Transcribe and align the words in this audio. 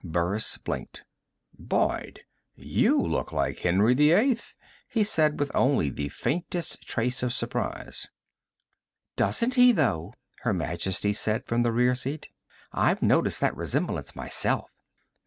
Burris 0.03 0.57
blinked. 0.57 1.03
"Boyd, 1.59 2.21
you 2.55 2.99
look 2.99 3.31
like 3.31 3.59
Henry 3.59 3.93
VIII," 3.93 4.39
he 4.87 5.03
said 5.03 5.39
with 5.39 5.51
only 5.55 5.91
the 5.91 6.09
faintest 6.09 6.87
trace 6.87 7.21
of 7.21 7.31
surprise. 7.31 8.07
"Doesn't 9.15 9.53
he, 9.53 9.71
though?" 9.71 10.15
Her 10.39 10.53
Majesty 10.53 11.13
said 11.13 11.45
from 11.45 11.61
the 11.61 11.71
rear 11.71 11.93
seat. 11.93 12.29
"I've 12.73 13.03
noticed 13.03 13.41
that 13.41 13.55
resemblance 13.55 14.15
myself." 14.15 14.71